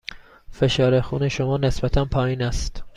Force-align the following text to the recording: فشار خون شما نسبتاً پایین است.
فشار 0.51 1.01
خون 1.01 1.27
شما 1.27 1.57
نسبتاً 1.57 2.05
پایین 2.05 2.41
است. 2.41 2.83